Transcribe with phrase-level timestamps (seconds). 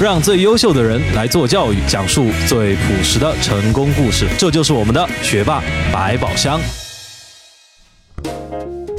[0.00, 4.26] 让最优秀的人来做教育，讲述最朴实的成功故事。
[4.36, 6.60] 这就是我们的学霸百宝箱。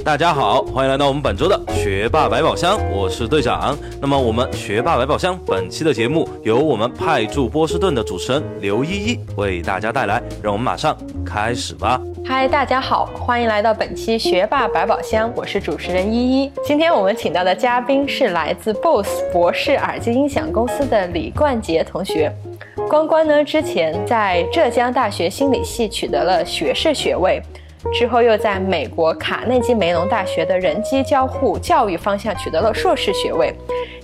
[0.05, 3.77] 大家好，欢迎来到我们本周的学霸百宝箱，我是队长。
[4.00, 12.00] 那么我们学霸百宝箱本期的节目由我们派驻波士顿的主持人刘依依为大家带来，让我们马上开始吧。
[12.28, 16.52] 嗨，大家好，欢迎来到本期学霸百宝箱，我是主持人依依。
[16.64, 22.32] 今天我们请到的嘉宾是来自 BOSS 博士耳机音响公司的李冠杰同学。
[22.89, 27.39] 关关呢，之前在浙江大学心理系取得了学士学位。
[27.93, 33.53] 之后又在美国卡内基梅隆大学的人机交互教育方向取得了硕士学位，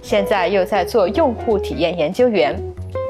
[0.03, 2.55] 现在又在做用户体验研究员。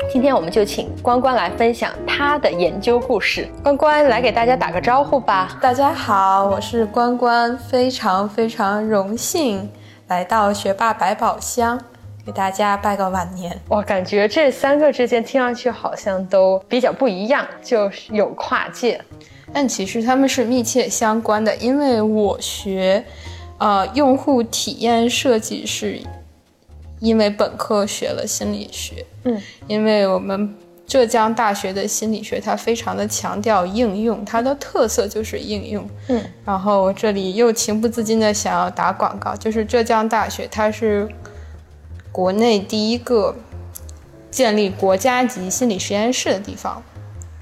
[0.09, 3.47] 今天我们就请关关来分享他的研究故事。
[3.63, 5.57] 关关来给大家打个招呼吧。
[5.61, 9.69] 大家好，我是关关，非常非常荣幸
[10.07, 11.79] 来到学霸百宝箱，
[12.25, 13.57] 给大家拜个晚年。
[13.69, 18.99] 我感觉这三个之间听上去好像都比较不一样，就是有跨界。
[19.53, 23.03] 但其实他们是密切相关的，因为我学，
[23.59, 26.01] 呃，用户体验设计是，
[27.01, 41.09] 因为本科学了心理学，嗯，因为我们浙江大学的心理学它非常的强调应用，它的特色就是应用，嗯，然后我这里又情不自禁的想要打广告，就是浙江大学它是
[42.11, 43.35] 国内第一个
[44.29, 46.83] 建立国家级心理实验室的地方。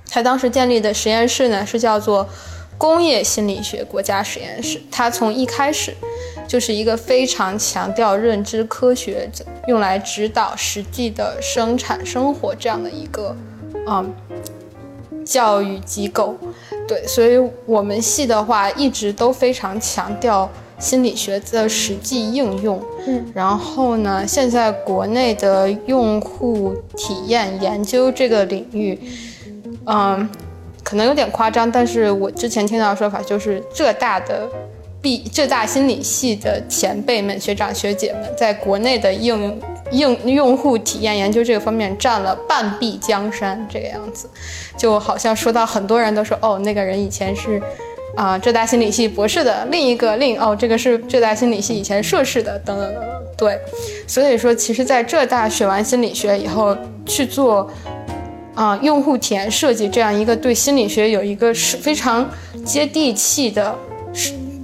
[0.09, 2.27] 它当时建立的实验室呢，是叫做
[2.77, 4.81] 工业心理学国家实验室。
[4.89, 5.93] 它从一开始
[6.49, 9.29] 就是一个非常强调认知科学，
[9.67, 13.35] 用来指导实际的生产生活这样的一个
[13.87, 14.11] 嗯
[15.23, 16.35] 教育机构。
[16.87, 22.81] 对，所以我们系的话一直都非常强调心理学的实际应用。
[23.05, 28.99] 嗯，然后呢，现在国内的用户体验研究这个领域。
[29.85, 30.27] 嗯，
[30.83, 34.49] 可能有点夸张，但是我之前听到的说法就是浙大的
[35.01, 39.59] 毕浙大心理系的前辈们、学长学姐们，在国内的应
[39.91, 44.29] 应用户体验研究这个方面占了半壁江山，这个样子，
[44.77, 47.61] 就好像说到很多人都说，哦，那个人以前是
[48.15, 53.59] 啊浙大心理系博士的，另一个另哦这个是浙大心理系以前硕士的，等等等等，对，
[54.05, 57.69] 所以说其实，在浙大学完心理学以后去做。
[58.55, 62.29] 啊，用户体验设计这样一个对心理学有一个是非常
[62.65, 63.73] 接地气的，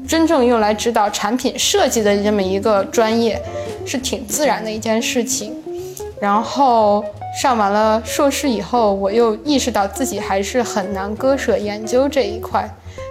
[0.08, 3.42] 真正用来指导产品设计的这么一个专业，
[3.86, 5.56] 是挺自然的一件事情。
[6.20, 7.04] 然后
[7.42, 12.68] 上完了硕士以后，我又意识到自己还是很难割舍研究这一块，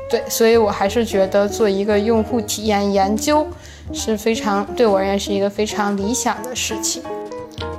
[0.08, 3.46] 对，所以我还是觉得做一个用户体验研究
[3.92, 7.02] 是非常对我而言是一个非常理想的事情。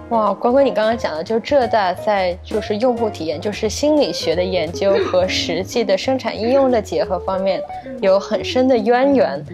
[0.09, 7.61] 哇，关关，你刚刚讲的，就浙大在就是用户体验，就是心理学的研究 和实际的生产应用的结合方面
[8.01, 9.45] 有很深的渊源。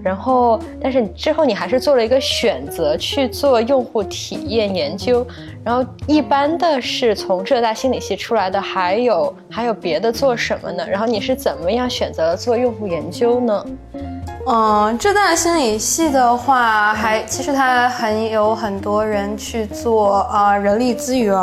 [0.00, 5.26] 然后，但是之后你还是做了一个选择去做用户体验研究。
[5.64, 10.86] 然后，一般的是从浙大心理系出来的，还有还有别的做什么呢？
[10.88, 13.66] 然后你是怎么样选择做用户研究呢？
[14.50, 21.36] 嗯，浙大心理系的话，还其实它很有很多人去做啊人力资源，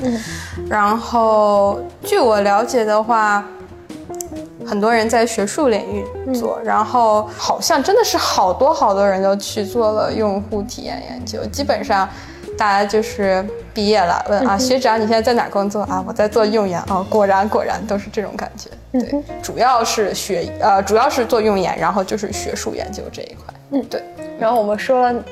[0.00, 0.20] 嗯，
[0.68, 3.44] 然后据我了解的话，
[4.64, 12.08] 很多人在学术领域做，然后好像真的是好多好多人都去做了用户体验研究，基本上。
[12.62, 16.04] 大家就是毕业了，问啊，学长你现在在哪工作啊？
[16.06, 18.70] 我在做用研啊，果然果然都是这种感觉。
[18.92, 23.52] 对，主要是学呃，主要是做用研，然后就是学术研究这一块。
[23.72, 24.00] 嗯，对。
[24.38, 25.24] 然后我们说了，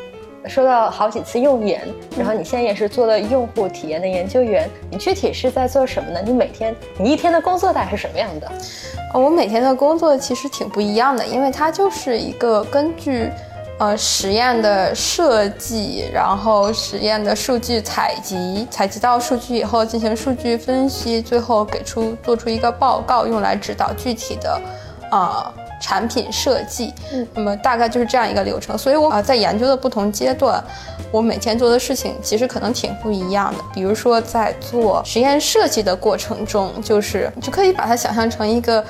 [0.48, 1.86] 说到好几次用研，
[2.18, 6.18] 然后你现在也是做了用户体验的研究员，你具体是在做什么呢？
[6.24, 8.50] 你每天你一天的工作大概是什么样的？
[9.14, 13.30] 哦我每天的工作其实挺不一样的，因为它就是一个根据。
[13.80, 24.60] 呃，实验的设计，然后实验的数据采集，采集到数据以后进行数据分析，最后给出做出一个报告，用来指导具体的，
[25.10, 25.52] 呃。
[25.80, 28.76] 产品设计，嗯，那么大概就是这样一个流程。
[28.76, 30.62] 所以，我啊在研究的不同阶段，
[31.10, 33.64] 我每天做的事情其实可能挺不一样的。
[33.72, 38.84] 比如说，在做实验设计的过程中，就是就可以把它想象成一个，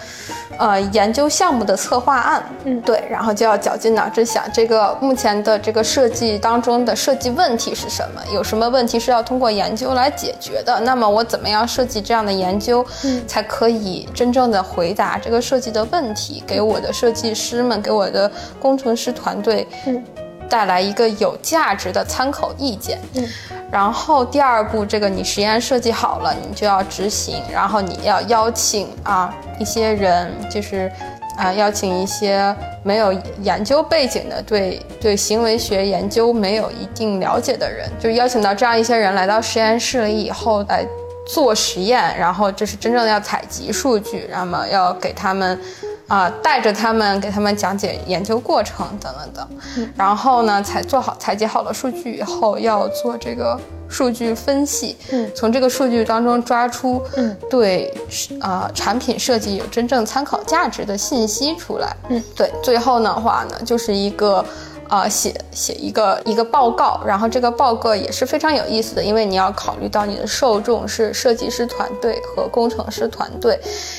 [0.59, 10.81] 呃，研究项目的策划案，嗯，对，然后就要绞尽脑汁想这个目前的这个设计当中的设计问题是什么，有什么问题是要通过研究来解决的。
[10.81, 16.80] 那么我怎么样设计这样的研究，嗯，才可以真正的回答这个设计的问题，给我。
[16.81, 20.03] 的设计师们给我的工程师团队，嗯，
[20.49, 22.99] 带来一个有价值的参考意见。
[23.15, 23.29] 嗯，
[23.71, 30.91] 然后第二步，这个你实验设计好了，你就要执行，然后你要邀请啊一些人，就是
[31.37, 33.13] 啊邀请一些没有
[33.43, 40.85] 研究背景的，对对行为学研究没有一定了解的人，就邀请到这样一些人来到实验室里以后来
[41.29, 45.57] 做实验，然后这是真正的要采集数据，那么要给他们。
[46.11, 53.57] 啊，带着他们给他们讲解研究过程等等等，然后呢，采做好采集好了数据以后，要做这个
[53.89, 57.37] 数据分析，嗯，从这个数据当中抓出嗯。
[57.49, 57.95] 对
[58.41, 64.45] 啊产品设计有真正参考价值的信息出来，嗯，对，最后的话呢，就是一个。
[64.91, 73.57] 啊，写写一个一个报告，然后这个报告也是非常有意思的，因为你要考虑到你的受众是设计师团队和工程师团队，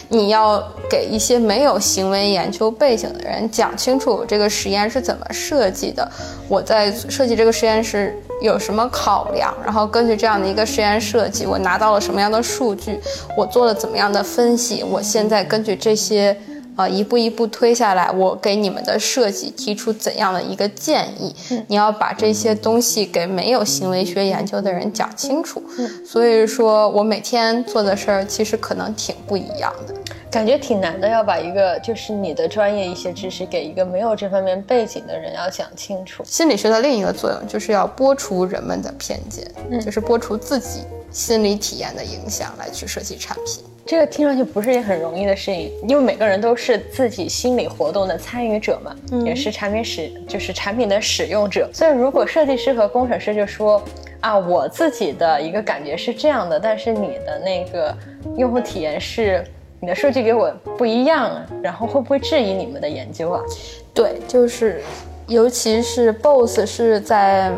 [0.10, 6.12] 你要给一些没有行为研究背景的人讲清楚这个实验是怎么设计的，
[6.50, 13.00] 我在设计这个实验室有什么考量，然后根据这样的一个实验设计，我拿到了什么样的数据，
[13.38, 16.38] 我做了怎么样的分析，我现在根据这些。
[16.82, 21.34] 啊，一步一步推下来，我给你们的设计提出怎样的一个建议？
[21.68, 25.62] 你要把这些东西给没有行为学研究的人讲清楚。
[26.06, 29.94] 所以说我每天做的事儿其实可能挺不一样的，
[30.32, 36.24] 感觉挺难的，要把一个就是你的专业一些知识给一个没有这方面背景的人要讲清楚。
[36.24, 39.46] 心理学的另一个作用就是要剥除人们的偏见，
[39.82, 43.62] 就是剥除自己心理体验的影响来去设计产品。
[43.86, 48.96] 这个听上去不是一件很容易的事情，因为每个人都是自己心理活动的参与者嘛，
[49.26, 51.70] 也是产品使就是产品的使用者。
[51.74, 53.84] 所以如果设计师和工程师就说
[54.22, 57.94] 啊，我自己的一个感觉是这样的，但是你的那个
[58.38, 59.44] 用户体验是
[59.82, 61.32] 你的数据给我不一样，
[61.62, 63.42] 然后会不会质疑你们的研究啊？
[63.94, 64.82] 对，就是
[65.28, 67.52] 尤其是 BOSS 是在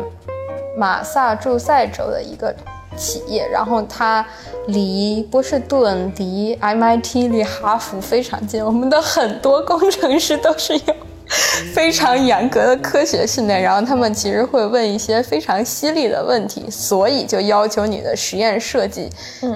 [0.76, 2.54] 马萨诸塞州的一个。
[2.96, 4.24] 企业，然后它
[4.68, 8.64] 离波士顿、离 MIT、离哈佛非常近。
[8.64, 10.94] 我们的很多工程师都是有
[11.74, 19.08] 非常严格的科学训练，然后他们其实会问一些非常犀利的问题，所以就要求你的实验设计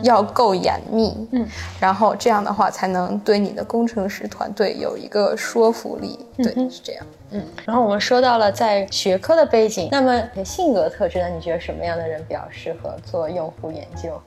[0.03, 1.47] 要够严密，嗯，
[1.81, 6.19] 然后这样的话才能对你的工程师团队有一个说服力。
[6.37, 7.07] 对，是这样。
[7.31, 11.29] 嗯，然后我们说到了在学科的背景，那么性格特质呢？
[11.29, 14.21] 你觉得什么样的人比较适合做用户研究？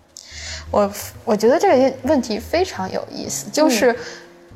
[0.69, 0.91] 我
[1.25, 3.93] 我觉得这个问题非常有意思，就是，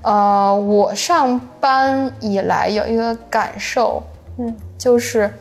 [0.06, 4.04] 呃，我上班以来有一个感受，
[4.38, 5.34] 嗯，就是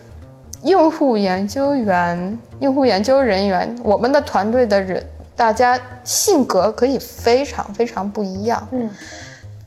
[0.63, 5.05] 用户研究员、用户研究人员，我们的团队的人，
[5.37, 8.89] 大家性格可以非常非常不一样，嗯。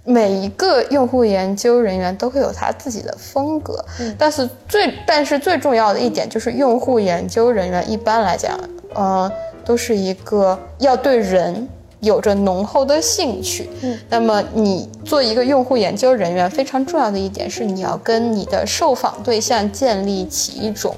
[0.10, 3.84] 每一个用户研究人员都会有他自己的风格，
[4.18, 8.58] 但是最但是最重要的一点就是，用户研究人员一般来讲，
[8.94, 9.30] 呃，
[9.66, 11.68] 都是一个要对人
[12.00, 13.70] 有着浓厚的兴趣。
[13.82, 20.96] 嗯，那么你做一个用户研究人员，非常重要的一点是，你要跟你的受访对象建立起一种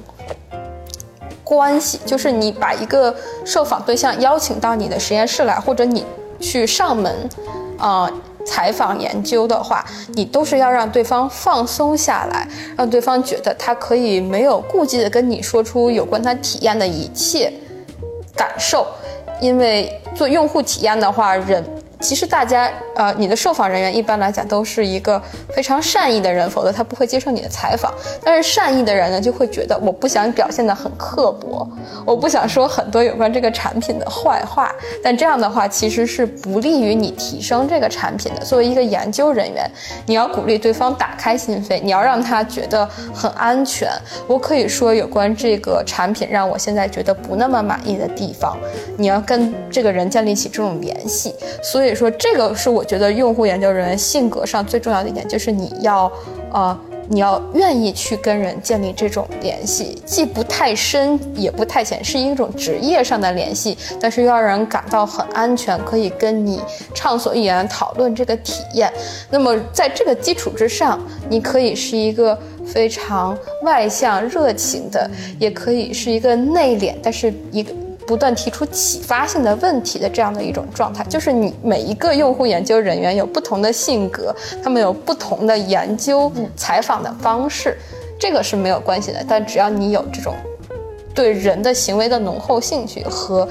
[1.44, 3.14] 关系，就是你把一个
[3.44, 6.04] 受访对象邀请到你的实验室来，或者你
[6.40, 7.28] 去上门，
[7.78, 8.10] 啊。
[8.42, 17.52] 采访研究的话，你都是要让对方放松下来，让对方觉得他可以没有顾忌的跟你说出有关他体验的一切
[18.34, 18.86] 感受，
[19.40, 21.64] 因为做用户体验的话，人。
[22.00, 25.20] 其实大家，呃，你的受访人员一般来讲都是一个
[25.54, 27.92] 非常善意的人，否则他不会接受你的采访。
[28.24, 31.68] 但是善意的人呢，就会觉得我不想表现得很刻薄，
[32.06, 34.74] 我不想说很多有关这个产品的坏话。
[35.02, 38.40] 但这样的话其实是不利于你提升这个产品的。
[38.40, 39.70] 作为一个研究人员，
[40.06, 43.90] 你要鼓励对方打开心扉，你要让他觉得很安全。
[44.26, 48.56] 我可以说有关这个产品让我现在觉得不那么满意的地方，
[48.96, 51.34] 你要跟这个人建立起这种联系。
[51.62, 51.89] 所以。
[51.90, 56.10] 所以说，这个是我觉得用户研究人员性格上最重要的一点，就是你要，
[56.52, 56.78] 呃，
[57.08, 66.62] 你要愿意去跟人建立这种联系，既不太深，也不太浅，是一种职业上的联系，但是又让人感到很安全，可以跟你
[66.94, 68.92] 畅所欲言讨论这个体验。
[69.28, 77.72] 那么在这个基础之上，你可以是一个非常外向、热情的，也可以是一个内敛，但是一个。
[78.06, 87.76] 不断提出启发性的问题的这样的一种状态，就是你每一个用户研究人员有不同的性格，他们有不同的研究采访的方式，
[88.18, 89.24] 这个是没有关系的。
[89.28, 90.34] 但只要你有这种
[91.14, 93.48] 对人的行为的浓厚兴趣和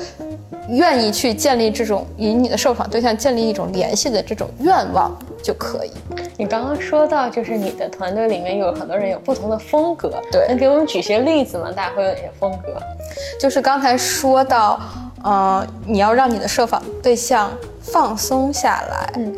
[0.69, 5.91] 愿意去建立这种与你的受访对象建立一种联系的这种愿望就可以。
[6.37, 11.71] 你刚刚说到，就是你的团队里面有很多人有不同的风格，对能给我们举些例子吗？
[11.75, 12.77] 大家会有哪些风格？
[13.39, 14.79] 就是刚才说到，
[15.23, 19.35] 呃，你要让你的设访对象放松下来，嗯，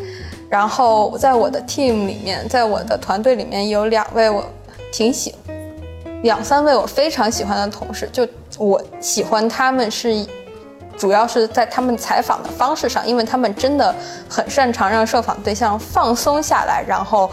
[0.50, 4.44] 然后在我的 team 里面，在我的团队里面有两位我
[4.92, 5.36] 挺喜，
[6.24, 8.28] 两三位我非常喜欢的同事，就
[8.58, 10.26] 我喜欢他们是。
[11.02, 13.92] 主要是在他们采访的方式上，因为他们真的
[14.30, 17.28] 很擅长让受访对象放松下来，然后，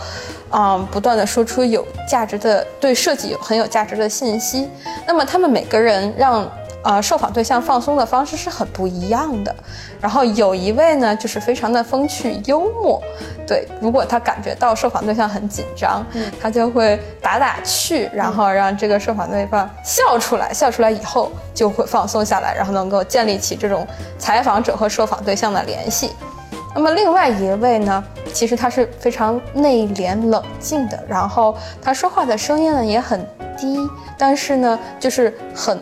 [0.50, 4.66] 嗯，不断的说出有价值的、对设计有很有价值的信息。
[5.06, 6.50] 那么他们每个人让
[6.88, 9.54] 呃受访对象放松的方式是很不一样的。
[10.00, 13.02] 然后有一位呢，就是非常的风趣幽默，
[13.46, 16.02] 对，如果他感觉到受访对象很紧张，
[16.40, 26.12] 他就会打打趣，然后让这个受访对象笑出来，笑出来以后就会放松下来，然后能够建立起这种采访者和受访对象的联系。
[26.74, 28.02] 那么另外一位呢，
[28.32, 33.20] 其实他是非常内敛冷静的，然后他说话的声音呢也很
[33.58, 33.76] 低，
[34.16, 35.78] 但是呢就是很。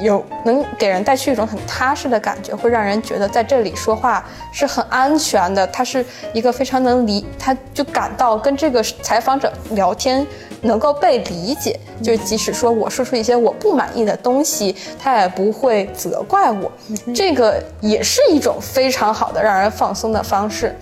[0.00, 5.66] 有能给人带去一种很踏实的感觉，会让人觉得在这里说话是很安全的。
[5.68, 10.26] 他是一个非常能理，他就感到跟这个采访者聊天
[10.62, 16.70] 能够被理解，就即使说我说出一些我不满意的东西，他也不会责怪我。
[17.14, 20.74] 这个也是一种非常好的让人放松的方式。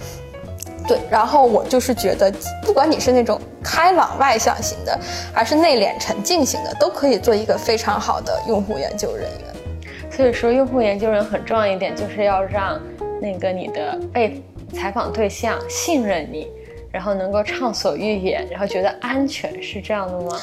[0.93, 2.31] 对，然后我就是觉得，
[2.63, 4.99] 不管你是那种开朗外向型的，
[5.33, 10.11] 还是内敛沉静型的，都可以做一个非常好的用户研究人员。
[10.11, 12.79] 所以说，用户研究人很重要一点，就是要让
[13.23, 14.45] 那个你的被
[14.75, 16.47] 采访对象信任你，
[16.91, 20.39] 然后能够畅所欲言，然后觉得安全，是这样的吗？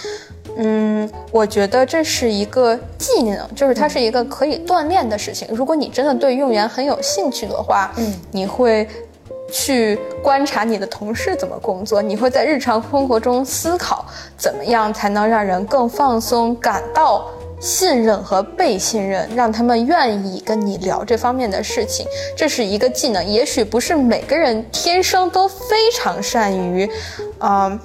[0.57, 5.47] 嗯，我觉得这是一个技能，就是它是一个可以锻炼的事情。
[5.51, 8.87] 如果你真的对用研很有兴趣的话，嗯，你会。
[9.49, 14.05] 去观察你的同事怎么工作，你会在日常生活中思考
[14.37, 17.25] 怎么样才能让人更放松，感到
[17.59, 22.05] 信任和被信任，让他们愿意跟你聊这方面的事情。
[22.37, 26.89] 这是一个技能，也许不是每个人天生都非常善于，
[27.39, 27.79] 嗯，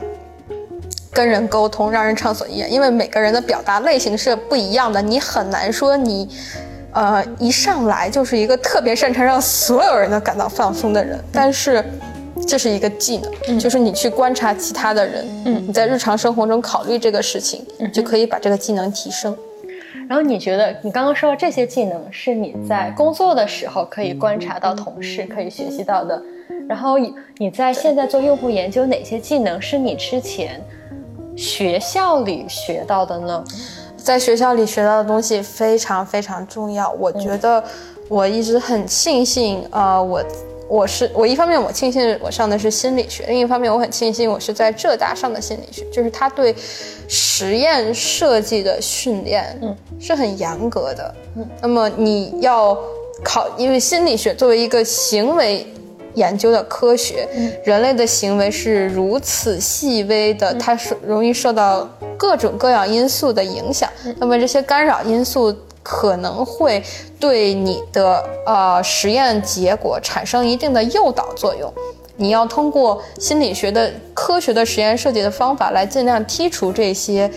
[1.12, 6.28] 跟人沟通，让人畅所欲言，因为每个人的表达类型是不一样的，你很难说你。
[6.94, 11.84] 呃，一上来就是一个特别擅长让所有人都感到放松的人，但是
[12.46, 19.36] 这是一个技能，就是你去观察其他的人，嗯，你在日常生活中考虑这个事情，就可以把这个技能提升。
[20.08, 26.22] 然后你觉得，你刚刚说的这些技能是你在工作的时候可以观察到同事可以学习到的，
[26.68, 26.98] 然后
[27.38, 30.60] 你在现在做用户研究，哪些技能是你之前
[31.34, 33.44] 学校里学到的呢？
[34.04, 36.90] 在学校里学到的东西非常非常重要。
[37.00, 37.64] 我觉得
[38.08, 40.23] 我一直很庆幸，呃，我
[40.68, 46.54] 我是我一方面我庆幸我上的是心理学，另一方面我很庆幸我是在浙大上的心理学，就是他对
[47.08, 51.14] 实验设计的训练嗯是很严格的。
[51.37, 52.78] 嗯，那么你要
[53.25, 55.66] 考，因为心理学作为一个行为。
[56.14, 57.28] 研究的科学，
[57.64, 61.90] 人类的行为是如此细微的，它是容易受到
[62.25, 63.87] 各种各样因素的影响。
[64.16, 66.83] 那么这些干扰因素可能会
[67.21, 71.71] 对你的呃实验结果产生一定的诱导作用。
[72.16, 77.31] 你要通过心理学的科学的实验设计的方法来尽量剔除这些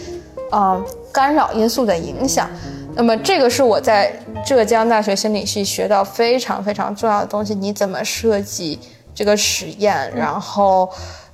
[0.49, 2.49] 啊干扰因素的影响。
[2.95, 7.53] 那么这个是我在浙江大学心理系学到非常非常重要的东西。
[7.53, 8.79] 你怎么设计
[9.13, 10.89] 这个实验，然后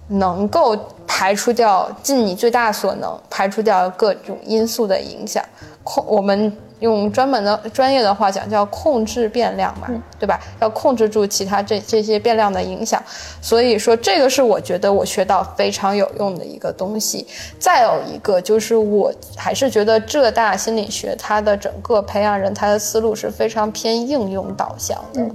[0.08, 5.44] 能够排除掉，尽你最大所能排除掉各种因素的影响。
[5.84, 6.56] 控我们。
[6.80, 9.88] 用专门的专业的话讲，叫控制变量嘛，
[10.20, 10.38] 对吧？
[10.60, 13.02] 要控制住其他这这些变量的影响。
[13.42, 17.26] 所以说，这个是我觉得我学到非常有用的一个东西。
[17.58, 25.26] 再有一个就是，我还是觉得浙大心理学它的整个培养人才的思路是非常偏应用导向的。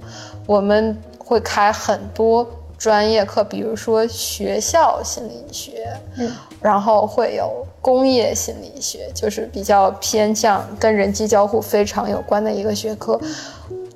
[0.45, 2.47] 我们会开很多。
[2.79, 6.33] 专业课，比如说学校心理学，嗯，
[6.63, 13.21] 然后会有工业心理学，就是比较偏向跟人机交互非常有关的一个学科。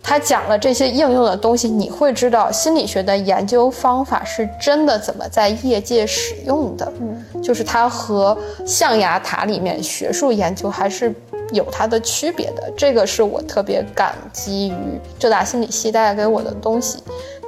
[0.05, 8.37] 他讲了这些应用的东西，你会知道心理学的研究方法是真的怎么在业界使用的，嗯，就是它和
[8.67, 11.15] 象牙塔里面学术研究还是
[11.53, 12.73] 有它的区别的。
[12.77, 16.99] 这个是我特别感激于浙大心理系带给我的东西。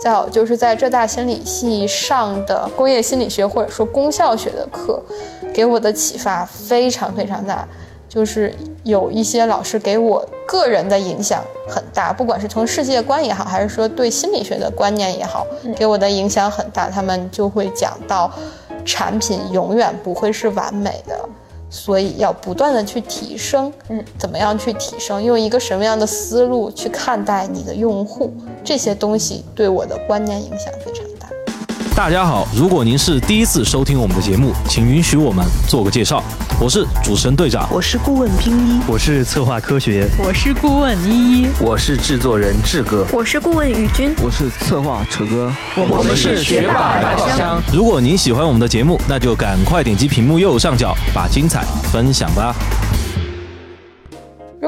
[0.01, 5.03] 再有就是在浙大心理系上的工业心理学或者说功效学的课，
[5.53, 7.67] 给我的启发非常非常大。
[8.07, 15.45] 就是有一些老师给我个人的影响很大，不管是从世界观也好，还是说对心理学的观念也好，
[15.75, 16.89] 给我的影响很大。
[16.89, 18.31] 他们就会讲到，
[18.85, 21.29] 产品永远不会是完美的，
[21.75, 23.73] 所以要不断的去提升。
[23.89, 25.21] 嗯，怎么样去提升？
[25.21, 28.33] 用一个什么样的思路去看待你的用户？
[28.63, 31.05] 这些东西对我的观念影响非常
[31.95, 32.11] 大。
[32.15, 36.23] 家好，如果您是第一次收听我们的节目，请允许我们做个介绍。
[36.61, 47.61] 我是主持人队长，我是顾问拼一，我是策划科学，我是顾问依依，我是制作人志哥，我是顾问宇军，我是策划扯哥，我们是学霸百宝箱。
[47.73, 52.55] 如果您喜欢我们的节目，那就赶快点击屏幕右上角，把精彩分享吧。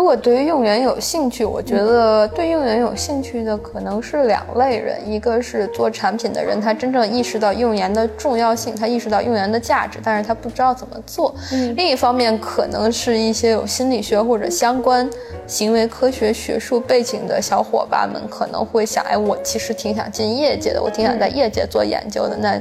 [0.06, 11.34] 如果对于用研有兴趣，我觉得对用研有兴趣的可能是两类人，一个是做产品的人，他真正意识到用研的重要性，他意识到用研的价值，但是他不知道怎么做。
[11.74, 15.10] 另一方面，可能是一些有心理学或者相关
[15.44, 22.36] 行为科学学术背景的小伙伴们，可能会想，哎，我其实挺想进业界的，我挺想在业界做研究的。
[22.36, 22.56] 那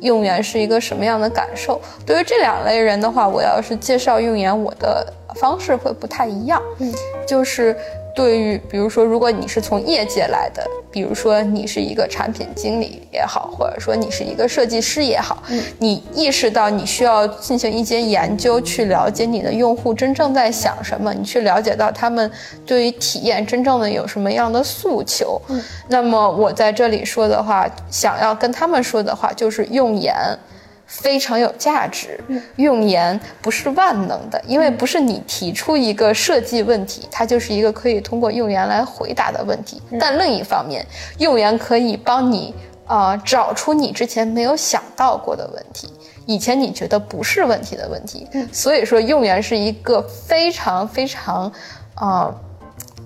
[0.00, 1.80] 用研是一个什么样的感受？
[2.04, 5.10] 对于这两类人的话，我要是介绍用研，我的。
[5.34, 6.92] 方式会不太一样，嗯，
[7.26, 7.76] 就是
[8.14, 22.30] 对于比如说，如果你是从业界来的，比如说你是一个产品经理也好，或者说你是一个设计师也好，嗯，你意识到你需要进行一些研究，去了解你的用户真正在想什么，你去了解到他们
[22.64, 30.14] 对于体验真正的有什么样的诉求，嗯，那么我在这里说的话，想要跟他们说的话就是用言。
[30.86, 32.22] 非常有价值，
[32.56, 39.80] 用言不是万能的，因为不是你提出一个设计问题，它就是一个可以通过用言来回答的问题。
[39.98, 40.86] 但另一方面，
[41.18, 42.54] 用言可以帮你
[42.86, 45.90] 啊找出你之前没有想到过的问题，
[46.26, 48.28] 以前你觉得不是问题的问题。
[48.52, 51.50] 所以说，用言是一个非常非常
[51.94, 52.32] 啊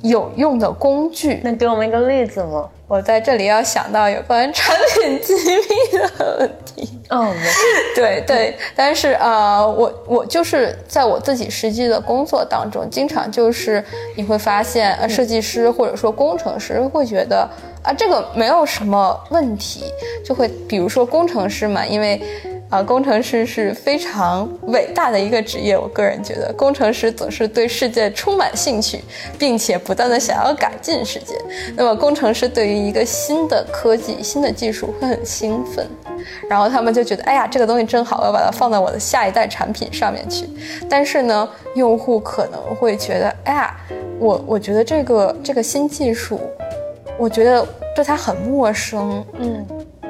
[0.02, 1.40] 有用的工具。
[1.44, 2.68] 能给我们一个例子吗？
[2.88, 6.98] 我在这里要想到有关产品机密的问题。
[7.10, 7.32] 哦，
[7.94, 13.84] 对对，但是啊，我我就是在我自己实际的工作当中，经常就是
[14.16, 17.48] 你会发现，呃，设计师或者说工程师会觉得
[17.82, 19.84] 啊，这个没有什么问题，
[20.24, 22.20] 就会比如说工程师嘛，因为。
[22.70, 25.76] 啊，工程师是非常伟大的一个职业。
[25.76, 29.02] 我个人觉得，工程师总是对世界充满兴趣，
[29.38, 31.34] 并且不断的想要改进世界。
[31.74, 35.86] 那么，工程师对于一个新的科技、新的技术会很兴奋，
[36.46, 40.46] 然后他们就觉得，哎呀，这个东西真好，我要把它放到我的下一代产品上面去。
[40.90, 43.74] 但是呢，用户可能会觉得，哎呀，
[44.18, 46.38] 我我觉得这个这个新技术，
[47.16, 49.66] 我觉得对它很陌生，嗯。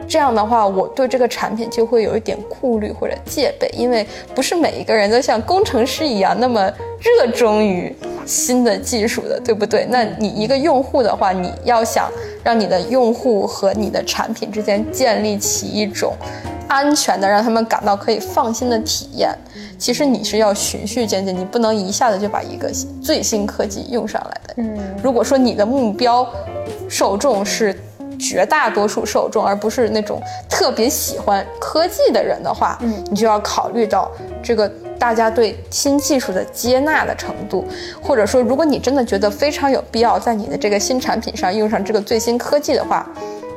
[0.09, 7.95] 这样的话，我对这个产品就会有一点顾虑或者戒备，因为不是每一个人都像工程师一样那么热衷于
[8.25, 9.87] 新的技术的，对不对？
[9.91, 12.11] 那你一个用户的话，你要想
[12.43, 16.15] 让你的用户和你的产品之间建立起一种
[16.69, 19.31] 安全的，让他们感到可以放心的体验，
[19.79, 22.71] 其实你是要循序渐进，你不能一下子就把一个
[23.03, 24.55] 最新科技用上来的。
[24.57, 26.27] 嗯，如果说你的目标
[26.89, 27.79] 受众是。
[28.19, 34.11] 绝大多数受众，而不是那种特别喜欢科技的人的话，嗯，你就要考虑到
[34.43, 37.65] 这个大家对新技术的接纳的程度，
[38.03, 43.09] 或者说，如果你真的觉得非常有必要在你的这个新产品上用上这个最新科技的话，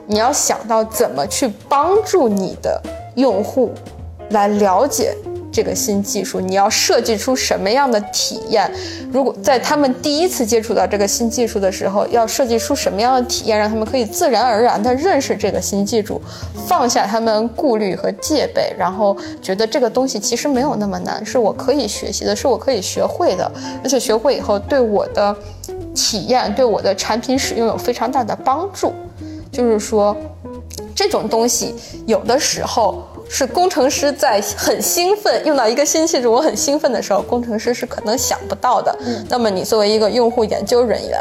[0.06, 2.82] 你要想到怎么去帮助你的
[3.16, 3.72] 用户
[4.30, 5.16] 来了解。
[5.52, 8.72] 这个新技术，你要设计出什么样的体验？
[9.12, 16.22] 如果在他们第一次接触到这个新技术的时候，要设计出什么样的体验，让他们可以自然而然地认识这个新技术，
[16.66, 23.52] 放下他们顾虑和戒备，然后觉得这个东西其实没有那么难，是我可以学习的，是我可以学会的，
[23.84, 25.36] 而且学会以后对我的
[25.94, 28.94] 体验、对我的产品使用有非常大的帮助。
[29.52, 30.16] 就是说，
[30.96, 31.76] 这种东西
[32.08, 33.04] 有的时候。
[33.34, 38.94] 是工程师在很兴奋用到一个新技术，我很兴奋的时候，工程师是可能想不到的。
[39.30, 41.18] 那么你作为一个用户研究人员，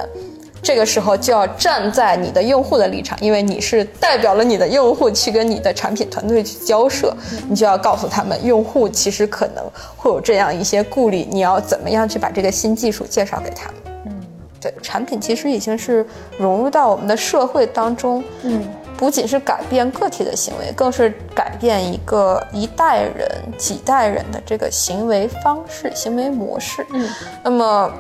[0.61, 7.14] 这个时候就要站在你的用户的立场，因为你是代表了你的用户去跟你的产品团队去交涉，
[7.49, 9.64] 你就要告诉他们，用户其实可能
[9.96, 13.75] 会有这样一些顾虑，你要怎么样去把这个新技术介绍给他们？
[14.07, 14.12] 嗯，
[14.61, 16.05] 对，产品其实已经是
[16.37, 18.25] 融入到我们的社会当中。
[18.42, 18.64] 嗯。
[19.01, 26.87] 不仅是改变个体的行为，更是改变一个一代人、几代人的这个行为方式、行为模式。
[26.93, 27.09] 嗯，
[27.43, 27.91] 那么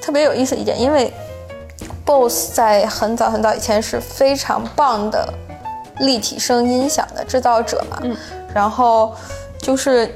[0.00, 1.12] 特别有意思一点，因为
[2.06, 5.28] BOSS 在很早很早以前是非常棒的
[5.98, 7.98] 立体声音响的制造者嘛。
[8.00, 8.16] 嗯，
[8.54, 9.14] 然后
[9.58, 10.10] 就是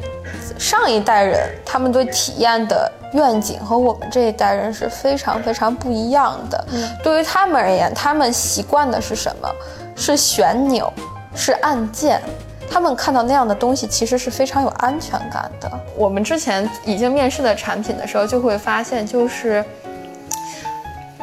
[0.59, 6.65] 上一代人他们对体验的愿景和我们这一代人是非常非常不一样的。
[6.73, 9.55] 嗯对于他们而言，他们习惯的是什么？
[9.99, 10.91] 是旋钮，
[11.35, 12.23] 是按键。
[12.71, 15.69] 他们看到那样的东西，其实是非常有安全感的。
[15.97, 19.65] 我们之前已经面试的产品的时候，就会发现，就是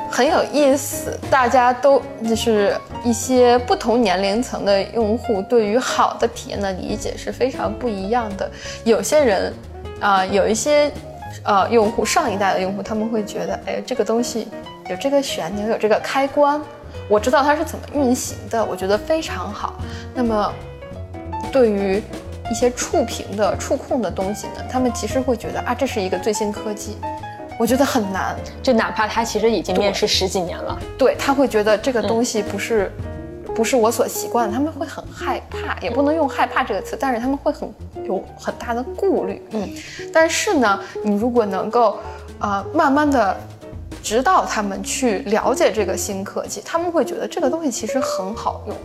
[0.10, 1.18] 很有意思。
[1.30, 8.50] 大家都就是一些不同年龄层的用户，对于好的体验的理解是非常不一样的。
[8.84, 9.54] 有些人，
[10.02, 10.92] 啊、有一些
[11.44, 14.48] 呃用户，上一代的用户，他们会觉得，哎，这个东西
[14.90, 16.60] 有这个旋钮，有这个开关，
[17.10, 19.76] 我知道它是怎么运行的，我觉得非常好。
[20.14, 20.54] 那么
[21.52, 22.02] 对于
[22.52, 26.98] 一些触屏的触控的东西呢，他们其实会觉得啊，这是一个最新科技，
[27.60, 28.36] 我觉得很难。
[28.62, 32.92] 就哪怕他其实已经面试十几年了，对他会觉得这个东西不是、
[33.56, 37.68] 不是我所习惯的，他们会很害怕，也不能用害怕这个词，但是他们会很
[38.04, 39.42] 有很大的顾虑。
[39.52, 39.70] 嗯，
[40.14, 41.98] 但是呢，你如果能够
[42.40, 43.36] 呃慢慢的
[44.06, 48.78] 指导他们去了解这个新科技，他们会觉得这个东西其实很好用。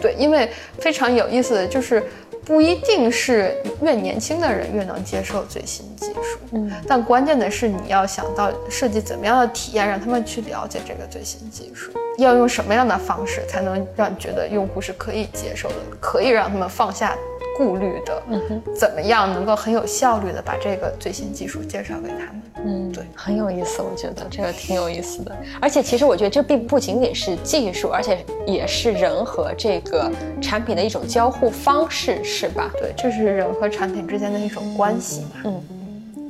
[0.00, 0.48] 对，因为
[0.78, 2.00] 非常有意思的就是，
[2.44, 17.16] 不一定是越年轻的人越能接受最新技术，嗯，但关键的是你要想到设计怎么样的体验，让他们去了解这个最新技术，要用什么样的方式才能让你觉得用户是可以接受的，可以让他们放下
[17.56, 22.42] 顾虑的，嗯哼，怎么样能够很有效率的把这个最新技术介绍给他们？
[22.64, 25.36] 嗯，对，很有意思，我觉得这个挺有意思的。
[25.60, 30.10] 而且其实我觉得这并不仅仅是技术，而且也是人和这个
[30.40, 32.70] 产品的一种交互方式，是吧？
[32.78, 35.30] 对，这是人和产品之间的一种关系嘛。
[35.44, 35.62] 嗯，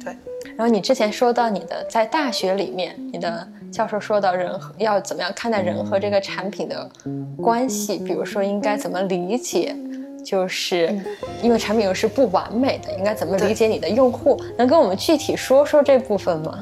[0.03, 0.17] 对。
[0.57, 6.91] 然后你之前说到你的在大学里面，你的教授说到人和要怎么样看待人和这个产品的
[7.37, 9.77] 关系，比如说应该怎么理解。
[10.25, 10.99] 就是
[11.43, 14.41] 因为产品又是不完美的，应该怎么理解你的用户？
[14.57, 16.59] 能跟我们具体说说这部分吗？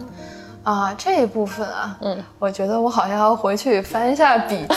[0.63, 4.75] 啊，这一部分啊，嗯，我觉得我好像要回去翻一下笔记。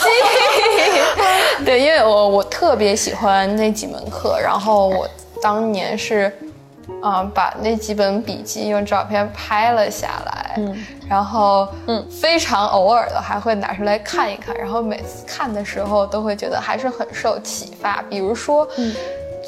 [1.66, 5.08] 对，因为我我特别喜欢那几门课，然后我
[5.42, 6.32] 当年是，
[7.04, 18.04] 嗯、把那几本笔记用照片拍了下来，嗯，然后嗯，非常偶尔的还会拿出来看一看，然后每次看的时候都会觉得还是很受启发。
[18.10, 18.94] 比如说，嗯，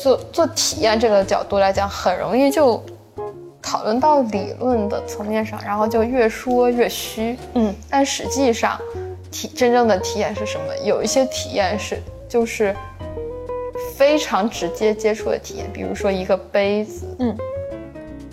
[0.01, 2.83] 做做体验这个角度来讲，很容易就。
[3.67, 8.79] 讨论到理论的层面上，然后就越说越虚，嗯，但实际上，
[9.31, 10.77] 体真正的体验是什么？
[10.83, 12.75] 有一些体验是就是
[13.95, 17.35] 非常直接接触的体验，比如说一个杯子，嗯，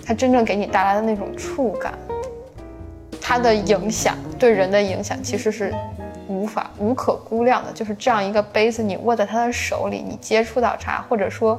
[0.04, 1.94] 它真正给你带来的那种触感，
[3.32, 5.74] 它的影响对人的影响其实是
[6.28, 7.72] 无法无可估量的。
[7.72, 11.58] 就是这样一个杯子，你握在他的手里，你接触到它，或者说。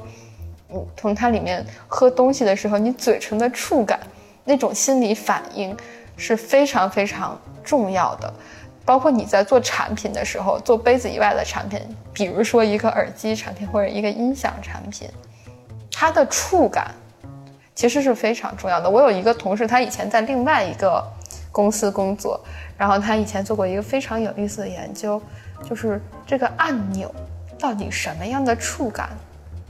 [0.68, 4.00] 你从它里面喝东西的时候，你嘴唇的触感，
[4.44, 5.76] 那种心理反应
[6.16, 8.32] 是非常非常重要的。
[8.86, 11.80] 包括你在做产品的时候，做杯子以外的产品，
[12.14, 15.10] 比如说一个耳机产品或者一个音响产品，
[15.92, 16.92] 它的触感
[17.74, 18.88] 其实是非常重要的。
[18.88, 21.04] 我有一个同事，他以前在另外一个
[21.54, 22.38] 公司工作，
[22.78, 25.22] 然后他以前做过一个非常有意思的研究，
[25.64, 27.10] 就是这个按钮
[27.58, 29.10] 到底什么样的触感。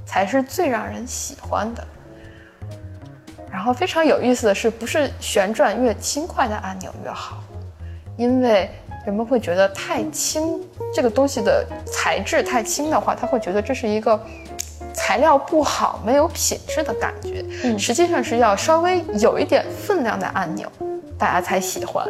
[0.05, 1.83] 才是最让人喜欢的。
[3.49, 7.41] 然后非常有意思的是，不是旋转越轻快的按钮越好，
[8.17, 8.69] 因为
[9.05, 10.59] 人们会觉得太轻，
[10.93, 14.21] 这个东西的材质太轻的话，他会觉得这是一个
[14.93, 17.43] 材料不好、没有品质的感觉。
[17.63, 20.69] 嗯，实际上是要稍微有一点分量的按钮，
[21.23, 22.05] 大家才喜欢。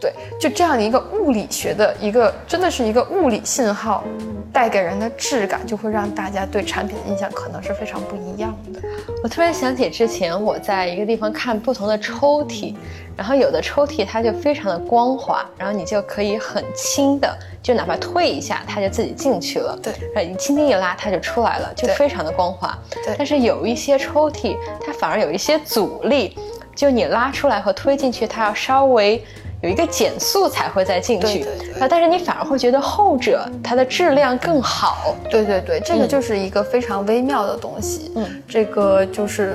[0.00, 4.02] 对，就这样一个物理学的一个，真的是一个物理信号
[4.50, 8.80] 带给人的质感，就会让大家对产品的印象可能是非常不一样的。
[9.22, 12.74] 我突然想起之前我在一个地方看不同的抽屉，
[13.14, 19.78] 然后有的抽屉它就非常的光滑，然后你就可以很轻的，就哪怕推一下，它就自己进去了。
[19.80, 22.76] 对，然后你轻轻一拉，它就出来了，就非常的光滑。
[23.04, 26.36] 对，但是有一些抽屉，它反而有一些阻力，
[26.74, 29.24] 就你拉出来和推进去，它要稍微。
[29.62, 31.44] 有一个减速才会再进去，
[31.78, 35.14] 啊，但是你反而会觉得后者它的质量更好。
[35.30, 38.10] 对对对，这个就是一个非常微妙的东西。
[38.16, 39.54] 嗯，这个就是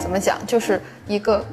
[0.00, 1.44] 怎么讲，就是一个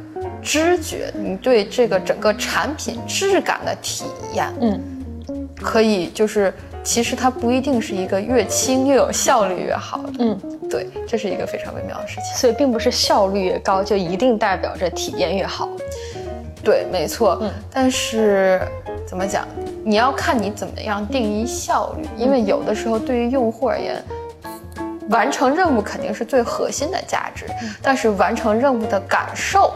[0.41, 4.47] 知觉，你对这个整个产品质感的体验。
[4.61, 4.79] 嗯，
[5.61, 6.53] 可以就是
[6.85, 10.13] 其实它不一定是一个越轻越有效率越好的。
[10.19, 10.39] 嗯，
[10.71, 12.23] 对，这是一个非常微妙的事情。
[12.37, 15.67] 所以并不是效率越高就一定代表着体验越好。
[16.63, 17.37] 对，没错。
[17.41, 18.61] 嗯，但是
[19.05, 19.45] 怎么讲？
[19.83, 24.01] 你要看你怎么样定义效率，因为有的时候对于用户而言，
[25.09, 27.45] 完成任务肯定是最核心的价值，
[27.81, 29.73] 但是完成任务的感受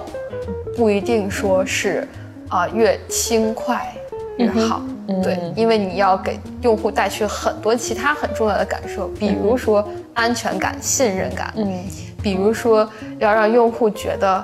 [0.78, 2.08] 不一定说是
[2.50, 3.92] 啊、越轻快
[4.38, 4.82] 越好。
[5.24, 11.84] 对，因为你要给用户带去很多其他很重要的感受，比如说安全感、信任感，嗯，
[12.22, 12.90] 比如说
[13.20, 14.44] 要让用户觉得，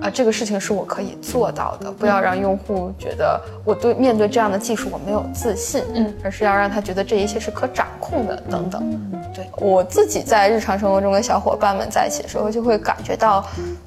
[0.00, 8.82] 啊、这个事情是我可以做到的，不要让用户觉得我对面对这样的技术我没有自信，嗯，而是要让他觉得这一切是可掌控的，等等。
[9.34, 13.42] 对我自己在日常生活中跟小伙伴们在一起的时候，就会感觉到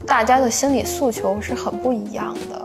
[0.08, 2.65] 大家的心理诉求是很不一样的，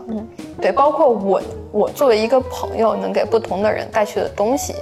[0.61, 4.75] 对，包括我，我作为一个朋友，能给不同的人带去的东西，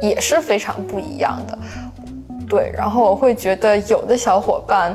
[0.00, 1.58] 也是非常不一样的。
[2.48, 4.94] 对，然后我会觉得有的小伙伴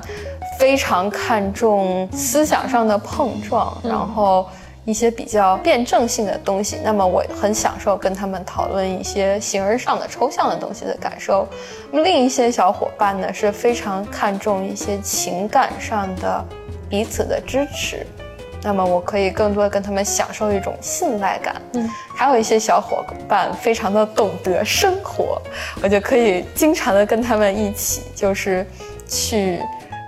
[0.60, 4.47] 非常看重思想上的碰撞，然后
[4.86, 6.78] 一些比较辩证性的东西。
[6.84, 11.47] 那么我很享受跟他们讨论一些形而上的抽象的东西的感受。
[11.91, 16.45] 那么另一些小伙伴呢是非常看重一些情感上的
[16.88, 18.06] 彼此的支持。
[18.63, 21.56] 那么我可以更多的跟他们享受一种信赖感。
[21.74, 25.41] 嗯，还有一些小伙伴非常的懂得生活，
[25.82, 28.65] 我就可以经常的跟他们一起，就是
[29.08, 29.60] 去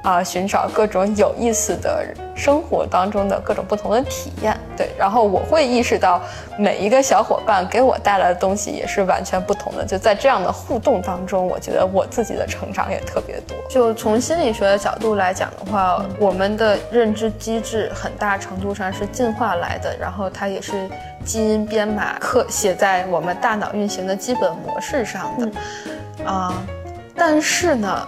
[0.02, 4.58] 啊、寻找各种有意思的生活当中的各种不同的体验。
[4.78, 6.22] 对，然后我会意识到
[6.58, 9.86] 每一个小伙伴给我带来的东西也是完全不同的。
[9.86, 13.58] 就在这样的互动当中，我觉得我自己的成长也特别多。
[13.70, 20.90] 就从心理学的角度来讲的话，我们的认知机制很大程度上是进化来的，然后它也是
[21.26, 25.52] 基因编码刻写在我们大脑运行的基本模式上的。
[26.26, 26.54] 啊、
[27.16, 28.08] 但是呢，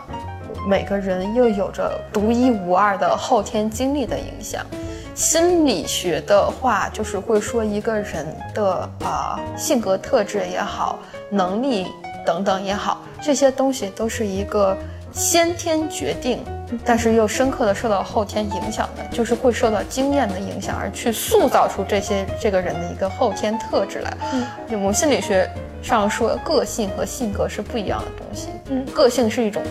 [0.67, 4.65] 每个人又有着独一无二的后天经历的影响。
[5.13, 10.97] 心理学的话，就是会说一个人的啊、性格特质也好，
[11.30, 11.88] 能力
[12.26, 14.76] 等等也好，这些东西都是一个
[15.12, 16.39] 先天决定，
[16.86, 24.17] 但是又深刻的受到后天影响的，就是会受到经验的影响，而去塑造出这些这个人的一个后天特质来。
[24.32, 25.47] 嗯，我们心理学
[25.84, 28.47] 上说，个性和性格是不一样的东西。
[28.69, 29.62] 嗯，个性是一种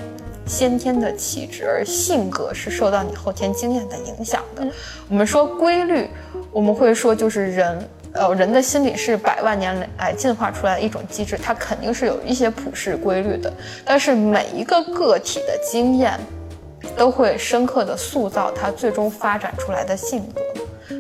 [0.51, 4.67] 先天的气质，而性格是受到你后天经验的影响的。
[5.09, 6.09] 我们说规律，
[6.51, 7.89] 我们会说就是人。
[8.13, 13.53] 呃，人的心理是百万年来进化出来的一种机制，它肯定是有一些普世规律的。
[13.85, 16.19] 但是每一个个体的经验，
[16.97, 20.43] 都会深刻的塑造他最终发展出来的性格。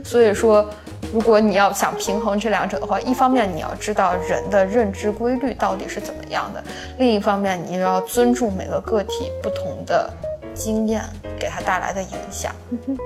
[0.04, 0.70] 所以说，
[1.12, 6.62] 如果你要想平衡这两者的话，一方面你要知道人的认知规律到底是怎么样的，
[6.98, 10.08] 另一方面你又要尊重每个个体不同的
[10.54, 11.02] 经验
[11.38, 12.54] 给他带来的影响。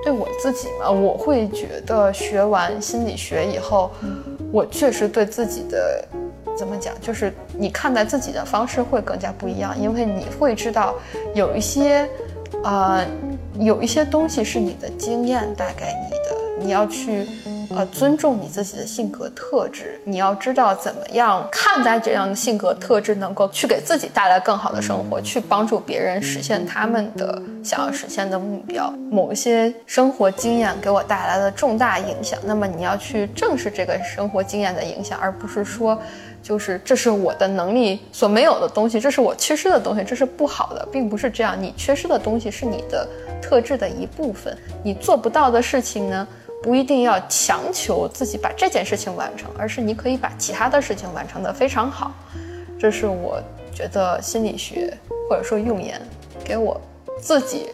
[0.03, 3.91] 对我自己嘛，我会觉得学完心理学以后，
[4.51, 6.05] 我确实对自己的
[6.55, 10.93] 怎么讲，就是你看待自己的方式会更加不一样，因为你会知道
[11.33, 12.07] 有一些，
[12.63, 13.03] 呃，
[13.59, 16.34] 有一些东西是你的经验带给你的，
[16.65, 17.27] 你要去。
[17.75, 28.93] 呃，尊重你自己的性格特质，你要知道怎么样看待这样的性格特质，能够去给自己带来更好的生活，去帮助别人实现他们的想要实现的目标。
[29.09, 35.99] 某一些生活经验给我带来了重大影响，那么你要去正视这个生活经验的影响，而不是说，
[36.45, 41.59] 就是这是我的能力所没有的东西，这是我缺失的东西，这是不好的，并不是这样。
[41.59, 43.07] 你缺失的东西是你的
[43.41, 46.27] 特质的一部分，你做不到的事情呢？
[46.61, 52.11] 不一定要强求自己把这件事情完成，而是你可以把其他的事情完成的非常好。
[52.77, 53.41] 这是我
[53.73, 54.95] 觉得心理学
[55.27, 55.99] 或者说用言
[56.43, 56.79] 给我
[57.19, 57.69] 自己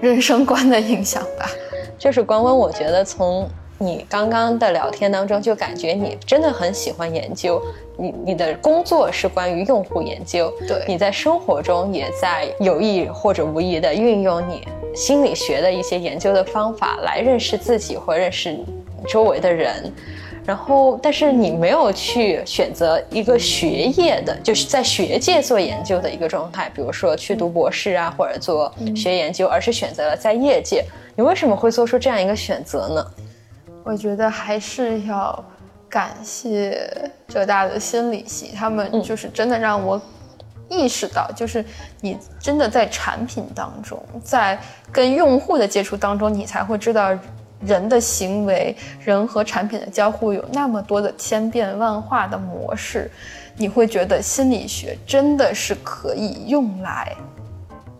[0.00, 1.50] 人生观的影响吧。
[1.98, 3.46] 就是关关，我觉得从
[3.82, 7.58] 你刚刚的聊天当中，就感觉你真的很喜欢研究。
[7.96, 18.54] 你你的工作是关于用户研究，对你在生活中也在有意或者无意的运用你心理学的一些研究的方法来认识自己或认识
[19.08, 19.90] 周围的人。
[20.44, 30.84] 然后，但是你没有去选择一个学业的，就是在学界做研究的一个状态，比如说去读博士啊，或者做学研究，而是选择了在业界。
[31.16, 33.06] 你为什么会做出这样一个选择呢？
[33.82, 35.44] 我觉得还是要
[35.88, 40.00] 感谢浙大的心理系，他们就是真的让我
[40.68, 41.64] 意识到，就是
[42.00, 44.58] 你真的在产品当中，在
[44.92, 47.16] 跟用户的接触当中，你才会知道
[47.60, 53.10] 人的行为、人和产品的交互有那么多的千变万化的模式，
[53.56, 57.16] 你会觉得心理学真的是可以用来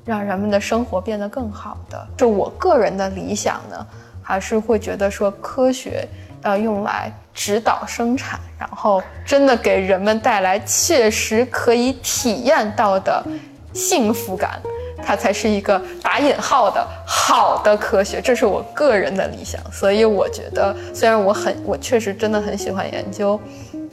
[0.04, 2.06] 让人们的生活变得更好的。
[2.16, 3.86] 就我个人的理想呢，
[4.30, 6.06] 而是会觉得说科学
[6.44, 13.24] 要用来指导生产，然后真的给人们带来切实可以体验到的
[13.72, 14.60] 幸福感。
[15.02, 19.58] 它才是一个打引号的好的科学，这是我个人的理想。
[19.72, 23.40] 所以我觉得，虽然我很，我确实真的很喜欢研究，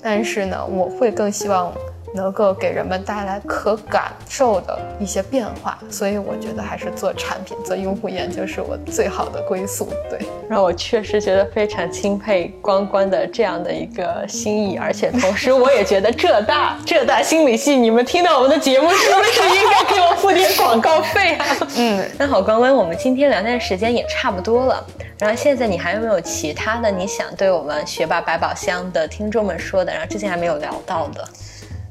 [0.02, 1.74] 但是呢，我会更希望。
[2.14, 9.90] 能够给人们带来可感受的一些变化，所以我觉得还是做产品、做用户研究是我最好的归宿。
[10.10, 21.46] 对，让我确实觉得非常钦佩关关的这样的一个心意，而且同时我也觉得浙大浙大心理系，你们听到我们的节目是不是应该给我付点广告费啊？
[21.78, 24.86] 嗯，那好，关关，我们今天聊天的时间也差不多了，
[25.20, 29.92] 然后现在你还有没有其他的你想对我们学霸百宝箱的听众们说的？
[29.92, 31.28] 然后之前还没有聊到的。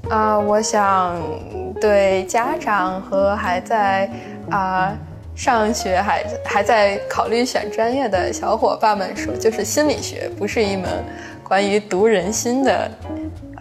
[0.09, 1.21] 啊，我想
[1.81, 4.09] 对家长和还在
[4.51, 4.97] 啊
[5.35, 10.89] 上学还还在考虑选专业的小伙伴们说，就是心理学不是一门
[11.43, 12.89] 关于读人心的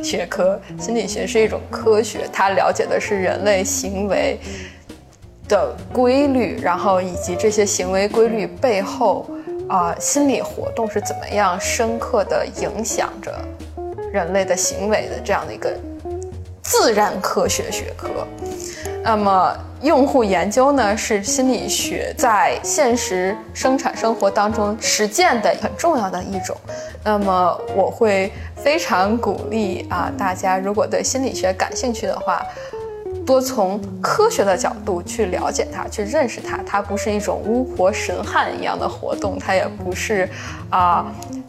[0.04, 4.40] 学科，心理学是一种科学，它了解的是人类行为
[5.50, 9.28] 的规律，然后以及这些行为规律背后
[9.68, 13.34] 啊心理活动是怎么样深刻的影响着
[14.14, 15.76] 人类的行为的这样的一个。
[16.66, 18.10] 自然科学学科，
[19.04, 26.58] 那么用户研究呢，是心理学在现实生产生活当中实践的很重要的一种。
[27.04, 32.44] 那么我会非常鼓励啊，大家如果对心理学感兴趣的话，
[33.28, 36.58] 多从科学的角度去了解它，去认识它。
[36.66, 40.28] 它不是一种巫婆神汉一样的活动，它也不是
[40.72, 41.06] 啊。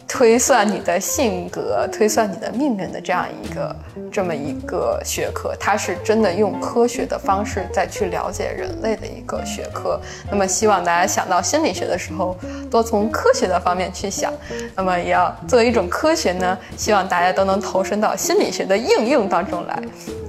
[0.07, 3.75] 推算你的性格、推算你的命运的这样一个
[4.09, 9.99] 这么一个学科，它是真的用科学的方式再去了解人类的一个学科。
[10.31, 12.37] 那么，希望大家想到心理学的时候，
[12.71, 14.33] 多从科学的方面去想。
[14.75, 19.77] 那么，也要作为一种科学呢，希望大家都能投身到心理学的应用当中来。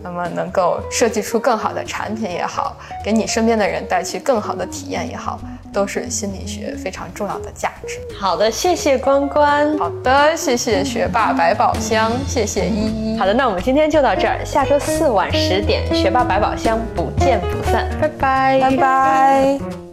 [0.02, 5.38] 那么，能够设计出更好的产品也好，给你身边的人带去更好的体验也好。
[5.70, 8.00] 都是心理学非常重要的价值。
[8.18, 9.67] 好的，谢谢关关。
[9.76, 13.18] 好的，谢谢学霸百宝箱，谢谢依依。
[13.18, 19.87] 好的，那我们今天就到这儿，下周四晚十点，学霸百宝箱不见不散，拜拜，拜拜。